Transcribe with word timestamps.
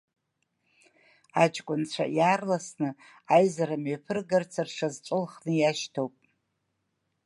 Аҷкәынцәа 1.43 2.05
иаарласны 2.17 2.89
аизара 3.35 3.77
мҩаԥыргарц 3.83 4.53
рҽазҵәылхны 4.65 5.51
иашьҭоуп. 5.57 6.15